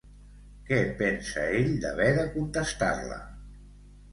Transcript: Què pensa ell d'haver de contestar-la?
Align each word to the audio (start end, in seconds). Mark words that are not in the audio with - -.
Què 0.69 0.77
pensa 1.01 1.45
ell 1.59 1.69
d'haver 1.83 2.09
de 2.17 2.25
contestar-la? 2.39 3.19